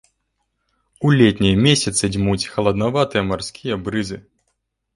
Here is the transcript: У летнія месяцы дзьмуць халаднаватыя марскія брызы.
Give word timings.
У 1.09 1.11
летнія 1.21 1.59
месяцы 1.67 2.03
дзьмуць 2.17 2.49
халаднаватыя 2.55 3.23
марскія 3.31 3.81
брызы. 3.87 4.17